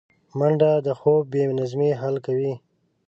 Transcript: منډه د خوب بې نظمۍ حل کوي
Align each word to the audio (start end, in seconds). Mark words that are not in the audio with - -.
منډه 0.37 0.71
د 0.85 0.87
خوب 0.99 1.23
بې 1.31 1.43
نظمۍ 1.59 1.91
حل 2.01 2.15
کوي 2.25 2.53